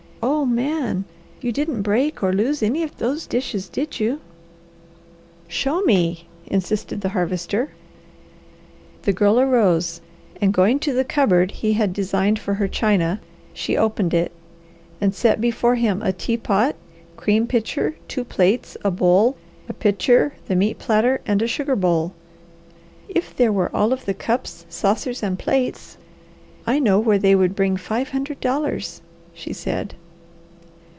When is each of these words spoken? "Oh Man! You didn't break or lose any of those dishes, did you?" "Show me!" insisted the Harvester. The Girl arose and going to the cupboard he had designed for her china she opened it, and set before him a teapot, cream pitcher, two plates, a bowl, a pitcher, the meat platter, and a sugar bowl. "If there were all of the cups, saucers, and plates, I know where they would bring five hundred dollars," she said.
"Oh 0.23 0.45
Man! 0.53 1.05
You 1.39 1.51
didn't 1.51 1.81
break 1.81 2.21
or 2.21 2.33
lose 2.33 2.61
any 2.61 2.83
of 2.83 2.97
those 2.97 3.25
dishes, 3.25 3.69
did 3.69 3.99
you?" 3.99 4.19
"Show 5.47 5.81
me!" 5.81 6.27
insisted 6.45 7.01
the 7.01 7.09
Harvester. 7.09 7.69
The 9.03 9.13
Girl 9.13 9.39
arose 9.39 10.01
and 10.41 10.53
going 10.53 10.79
to 10.79 10.93
the 10.93 11.05
cupboard 11.05 11.51
he 11.51 11.73
had 11.73 11.93
designed 11.93 12.37
for 12.37 12.55
her 12.55 12.67
china 12.67 13.21
she 13.53 13.77
opened 13.77 14.13
it, 14.13 14.31
and 14.99 15.15
set 15.15 15.39
before 15.39 15.75
him 15.75 16.01
a 16.01 16.11
teapot, 16.11 16.75
cream 17.17 17.47
pitcher, 17.47 17.95
two 18.09 18.25
plates, 18.25 18.75
a 18.83 18.91
bowl, 18.91 19.37
a 19.69 19.73
pitcher, 19.73 20.33
the 20.47 20.55
meat 20.55 20.79
platter, 20.79 21.21
and 21.25 21.41
a 21.41 21.47
sugar 21.47 21.77
bowl. 21.77 22.13
"If 23.07 23.35
there 23.35 23.53
were 23.53 23.73
all 23.75 23.93
of 23.93 24.05
the 24.05 24.13
cups, 24.15 24.65
saucers, 24.69 25.23
and 25.23 25.39
plates, 25.39 25.97
I 26.67 26.77
know 26.79 26.99
where 26.99 27.19
they 27.19 27.35
would 27.35 27.55
bring 27.55 27.77
five 27.77 28.09
hundred 28.09 28.41
dollars," 28.41 29.01
she 29.33 29.53
said. 29.53 29.95